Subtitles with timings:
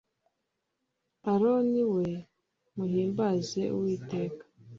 [1.31, 2.07] aroni we
[2.75, 4.43] muhimbaze uwiteka!